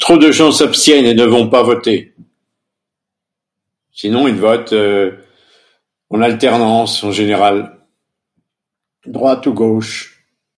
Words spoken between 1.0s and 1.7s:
et ne vont pas